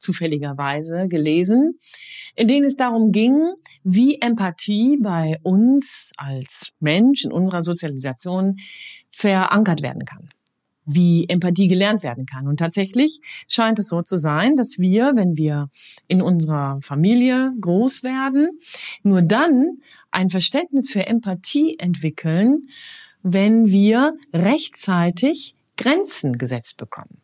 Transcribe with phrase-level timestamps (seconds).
[0.00, 1.78] zufälligerweise gelesen,
[2.34, 3.38] in denen es darum ging,
[3.84, 8.56] wie Empathie bei uns als Mensch in unserer Sozialisation
[9.10, 10.28] verankert werden kann
[10.94, 12.48] wie Empathie gelernt werden kann.
[12.48, 15.68] Und tatsächlich scheint es so zu sein, dass wir, wenn wir
[16.08, 18.58] in unserer Familie groß werden,
[19.02, 19.78] nur dann
[20.10, 22.62] ein Verständnis für Empathie entwickeln,
[23.22, 27.19] wenn wir rechtzeitig Grenzen gesetzt bekommen.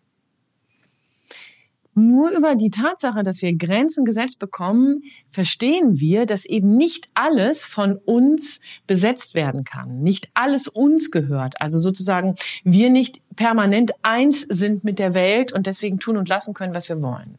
[1.99, 7.65] Nur über die Tatsache, dass wir Grenzen gesetzt bekommen, verstehen wir, dass eben nicht alles
[7.65, 11.59] von uns besetzt werden kann, nicht alles uns gehört.
[11.59, 16.53] Also sozusagen wir nicht permanent eins sind mit der Welt und deswegen tun und lassen
[16.53, 17.39] können, was wir wollen.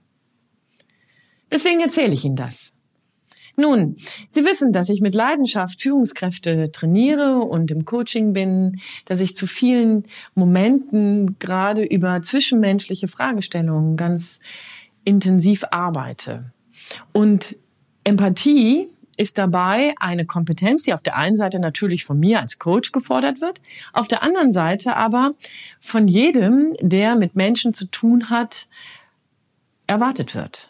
[1.52, 2.74] Deswegen erzähle ich Ihnen das.
[3.60, 3.96] Nun,
[4.28, 9.48] Sie wissen, dass ich mit Leidenschaft Führungskräfte trainiere und im Coaching bin, dass ich zu
[9.48, 10.04] vielen
[10.36, 14.42] Momenten gerade über zwischenmenschliche Fragestellungen ganz
[15.06, 16.52] intensiv arbeite.
[17.14, 17.58] Und
[18.04, 22.92] Empathie ist dabei eine Kompetenz, die auf der einen Seite natürlich von mir als Coach
[22.92, 23.60] gefordert wird,
[23.92, 25.34] auf der anderen Seite aber
[25.80, 28.68] von jedem, der mit Menschen zu tun hat,
[29.88, 30.70] erwartet wird.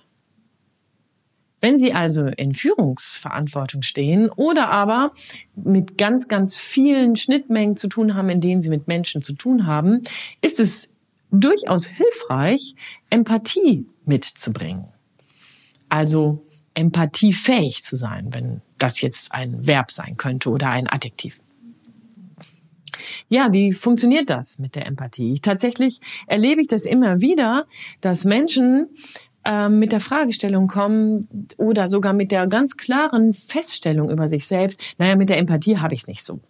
[1.59, 5.13] Wenn Sie also in Führungsverantwortung stehen oder aber
[5.55, 9.65] mit ganz, ganz vielen Schnittmengen zu tun haben, in denen Sie mit Menschen zu tun
[9.65, 10.03] haben,
[10.41, 10.93] ist es
[11.31, 12.75] durchaus hilfreich,
[13.09, 14.85] Empathie mitzubringen.
[15.89, 16.45] Also
[16.75, 21.41] empathiefähig zu sein, wenn das jetzt ein Verb sein könnte oder ein Adjektiv.
[23.29, 25.39] Ja, wie funktioniert das mit der Empathie?
[25.41, 27.65] Tatsächlich erlebe ich das immer wieder,
[28.01, 28.89] dass Menschen
[29.47, 34.81] ähm, mit der Fragestellung kommen oder sogar mit der ganz klaren Feststellung über sich selbst,
[34.97, 36.41] naja, mit der Empathie habe ich es nicht so.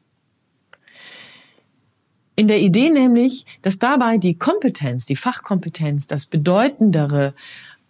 [2.35, 7.35] In der Idee nämlich, dass dabei die Kompetenz, die Fachkompetenz, das Bedeutendere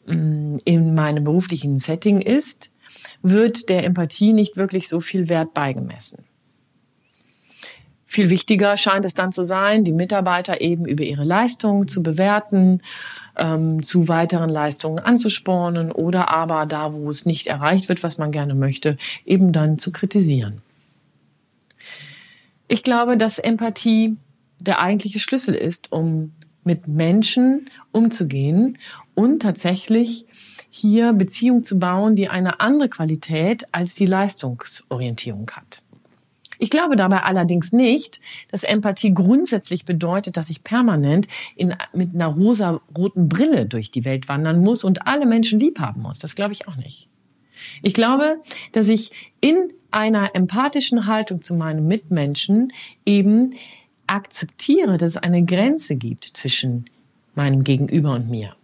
[0.07, 2.72] mm, in meinem beruflichen Setting ist,
[3.22, 6.25] wird der Empathie nicht wirklich so viel Wert beigemessen.
[8.09, 12.81] Viel wichtiger scheint es dann zu sein, die Mitarbeiter eben über ihre Leistungen zu bewerten,
[13.38, 18.31] ähm, zu weiteren Leistungen anzuspornen oder aber da, wo es nicht erreicht wird, was man
[18.31, 20.62] gerne möchte, eben dann zu kritisieren.
[22.68, 24.18] Ich glaube, dass Empathie
[24.59, 26.34] der eigentliche Schlüssel ist, um
[26.64, 28.78] mit Menschen umzugehen
[29.16, 30.26] und tatsächlich
[30.70, 35.81] hier Beziehungen zu bauen, die eine andere Qualität als die Leistungsorientierung hat.
[36.59, 42.28] Ich glaube dabei allerdings nicht, dass Empathie grundsätzlich bedeutet, dass ich permanent in, mit einer
[42.28, 46.19] rosa-roten Brille durch die Welt wandern muss und alle Menschen lieb haben muss.
[46.19, 47.09] Das glaube ich auch nicht.
[47.81, 48.41] Ich glaube,
[48.72, 52.72] dass ich in einer empathischen Haltung zu meinem Mitmenschen
[53.06, 53.56] eben
[54.06, 56.85] akzeptiere, dass es eine Grenze gibt zwischen
[57.35, 58.56] meinem Gegenüber und mir.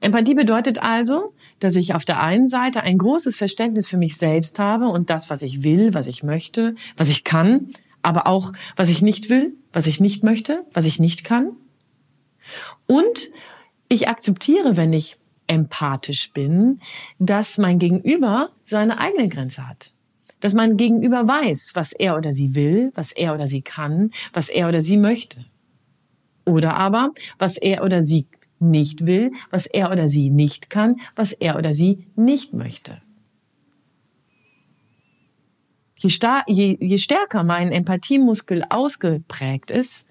[0.00, 4.58] Empathie bedeutet also, dass ich auf der einen Seite ein großes Verständnis für mich selbst
[4.58, 7.68] habe und das, was ich will, was ich möchte, was ich kann,
[8.02, 11.52] aber auch, was ich nicht will, was ich nicht möchte, was ich nicht kann.
[12.86, 13.30] Und
[13.88, 16.80] ich akzeptiere, wenn ich empathisch bin,
[17.18, 19.92] dass mein Gegenüber seine eigene Grenze hat.
[20.40, 24.48] Dass mein Gegenüber weiß, was er oder sie will, was er oder sie kann, was
[24.48, 25.44] er oder sie möchte.
[26.44, 28.26] Oder aber, was er oder sie
[28.62, 33.02] nicht will, was er oder sie nicht kann, was er oder sie nicht möchte.
[35.96, 36.10] Je,
[36.48, 40.08] je, je stärker mein Empathiemuskel ausgeprägt ist,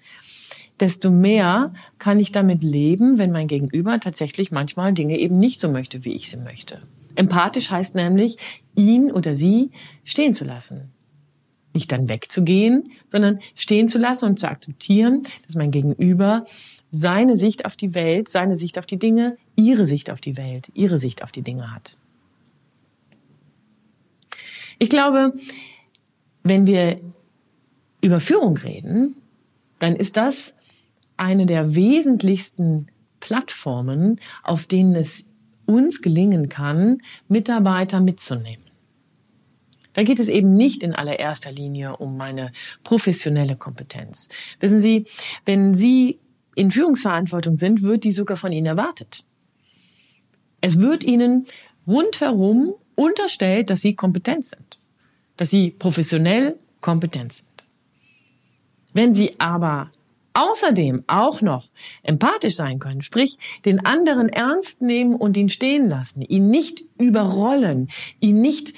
[0.80, 5.70] desto mehr kann ich damit leben, wenn mein Gegenüber tatsächlich manchmal Dinge eben nicht so
[5.70, 6.80] möchte, wie ich sie möchte.
[7.14, 8.38] Empathisch heißt nämlich,
[8.74, 9.70] ihn oder sie
[10.02, 10.92] stehen zu lassen.
[11.74, 16.46] Nicht dann wegzugehen, sondern stehen zu lassen und zu akzeptieren, dass mein Gegenüber
[16.92, 20.70] seine Sicht auf die Welt, seine Sicht auf die Dinge, ihre Sicht auf die Welt,
[20.74, 21.96] ihre Sicht auf die Dinge hat.
[24.78, 25.32] Ich glaube,
[26.42, 27.00] wenn wir
[28.02, 29.16] über Führung reden,
[29.78, 30.54] dann ist das
[31.16, 32.88] eine der wesentlichsten
[33.20, 35.24] Plattformen, auf denen es
[35.64, 36.98] uns gelingen kann,
[37.28, 38.66] Mitarbeiter mitzunehmen.
[39.94, 42.52] Da geht es eben nicht in allererster Linie um meine
[42.82, 44.28] professionelle Kompetenz.
[44.60, 45.06] Wissen Sie,
[45.44, 46.18] wenn Sie
[46.54, 49.24] in Führungsverantwortung sind, wird die sogar von ihnen erwartet.
[50.60, 51.46] Es wird ihnen
[51.86, 54.78] rundherum unterstellt, dass sie kompetent sind,
[55.36, 57.48] dass sie professionell kompetent sind.
[58.92, 59.90] Wenn sie aber
[60.34, 61.68] außerdem auch noch
[62.02, 67.88] empathisch sein können, sprich den anderen ernst nehmen und ihn stehen lassen, ihn nicht überrollen,
[68.20, 68.74] ihn nicht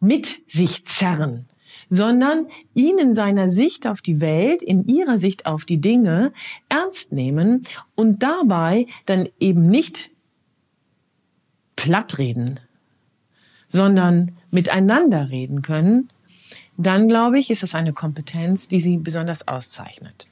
[0.00, 1.46] mit sich zerren,
[1.90, 6.32] sondern ihn in seiner Sicht auf die Welt, in ihrer Sicht auf die Dinge
[6.68, 7.62] ernst nehmen
[7.94, 10.10] und dabei dann eben nicht
[11.76, 12.60] platt reden,
[13.68, 16.08] sondern miteinander reden können,
[16.76, 20.28] dann glaube ich, ist das eine Kompetenz, die sie besonders auszeichnet.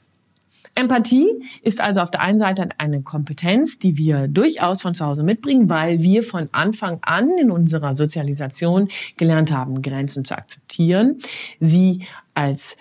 [0.77, 1.27] Empathie
[1.63, 5.71] ist also auf der einen Seite eine Kompetenz, die wir durchaus von zu Hause mitbringen,
[5.71, 11.19] weil wir von Anfang an in unserer Sozialisation gelernt haben, Grenzen zu akzeptieren,
[11.61, 12.77] sie als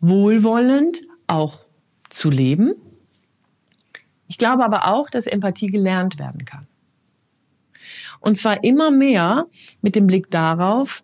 [0.00, 1.60] wohlwollend auch
[2.10, 2.74] zu leben.
[4.28, 6.66] Ich glaube aber auch, dass Empathie gelernt werden kann.
[8.20, 9.46] Und zwar immer mehr
[9.80, 11.02] mit dem Blick darauf,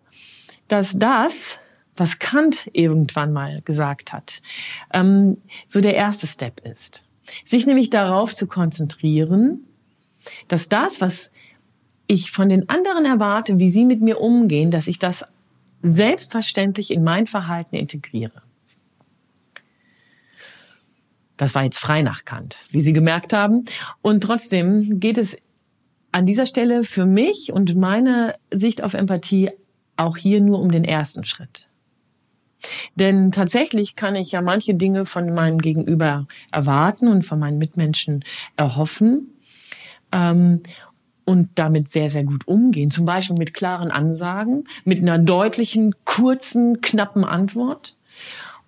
[0.67, 1.57] dass das,
[1.95, 4.41] was Kant irgendwann mal gesagt hat,
[4.93, 5.37] ähm,
[5.67, 7.05] so der erste Step ist.
[7.43, 9.65] Sich nämlich darauf zu konzentrieren,
[10.47, 11.31] dass das, was
[12.07, 15.25] ich von den anderen erwarte, wie sie mit mir umgehen, dass ich das
[15.81, 18.41] selbstverständlich in mein Verhalten integriere.
[21.37, 23.65] Das war jetzt frei nach Kant, wie Sie gemerkt haben.
[24.01, 25.37] Und trotzdem geht es
[26.11, 29.49] an dieser Stelle für mich und meine Sicht auf Empathie
[29.97, 31.67] auch hier nur um den ersten Schritt.
[32.95, 38.23] Denn tatsächlich kann ich ja manche Dinge von meinem Gegenüber erwarten und von meinen Mitmenschen
[38.57, 39.33] erhoffen
[40.11, 40.61] ähm,
[41.25, 42.91] und damit sehr, sehr gut umgehen.
[42.91, 47.95] Zum Beispiel mit klaren Ansagen, mit einer deutlichen, kurzen, knappen Antwort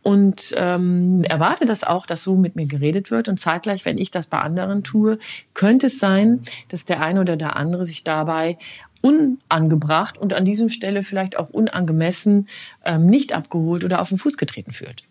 [0.05, 3.27] und ähm, erwarte das auch, dass so mit mir geredet wird.
[3.27, 5.17] Und zeitgleich, wenn ich das bei anderen tue,
[5.55, 8.59] könnte es sein, dass der eine oder der andere sich dabei
[9.05, 12.47] unangebracht und an diesem Stelle vielleicht auch unangemessen
[12.83, 15.03] ähm, nicht abgeholt oder auf den Fuß getreten fühlt.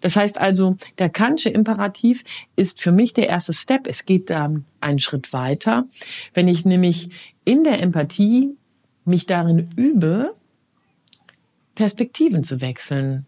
[0.00, 2.24] Das heißt also, der Kantsche Imperativ
[2.56, 3.86] ist für mich der erste Step.
[3.86, 5.86] Es geht dann einen Schritt weiter.
[6.34, 7.10] Wenn ich nämlich
[7.44, 8.56] in der Empathie
[9.04, 10.34] mich darin übe,
[11.76, 13.26] Perspektiven zu wechseln,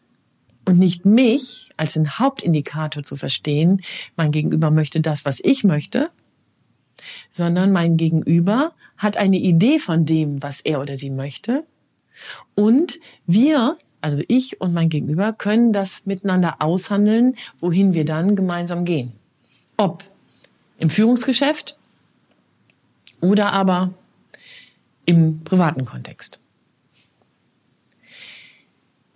[0.64, 3.80] und nicht mich als den Hauptindikator zu verstehen,
[4.16, 6.10] mein Gegenüber möchte das, was ich möchte,
[7.30, 11.64] sondern mein Gegenüber hat eine Idee von dem, was er oder sie möchte.
[12.54, 18.84] Und wir, also ich und mein Gegenüber, können das miteinander aushandeln, wohin wir dann gemeinsam
[18.84, 19.12] gehen.
[19.76, 20.04] Ob
[20.78, 21.78] im Führungsgeschäft
[23.20, 23.94] oder aber
[25.06, 26.40] im privaten Kontext.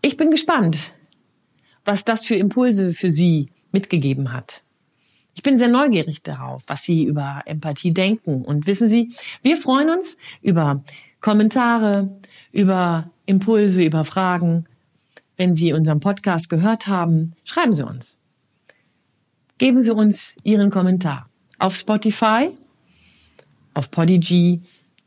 [0.00, 0.78] Ich bin gespannt,
[1.84, 4.62] was das für Impulse für Sie mitgegeben hat.
[5.34, 8.44] Ich bin sehr neugierig darauf, was Sie über Empathie denken.
[8.44, 9.12] Und wissen Sie,
[9.42, 10.82] wir freuen uns über
[11.20, 12.20] Kommentare,
[12.52, 14.66] über Impulse, über Fragen.
[15.36, 18.20] Wenn Sie unseren Podcast gehört haben, schreiben Sie uns.
[19.58, 21.26] Geben Sie uns Ihren Kommentar
[21.58, 22.50] auf Spotify,
[23.74, 24.62] auf Podigy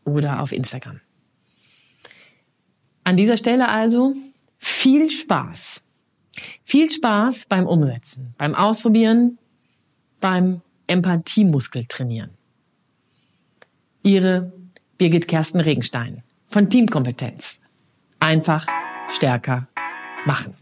[0.05, 1.01] oder auf Instagram.
[3.03, 4.15] An dieser Stelle also
[4.57, 5.85] viel Spaß
[6.63, 9.37] viel Spaß beim Umsetzen, beim Ausprobieren,
[10.25, 12.31] beim Empathiemuskel trainieren.
[14.01, 14.51] Ihre
[14.97, 17.61] Birgit Kersten Regenstein von Teamkompetenz.
[18.19, 18.65] Einfach
[19.11, 19.67] stärker
[20.25, 20.55] machen.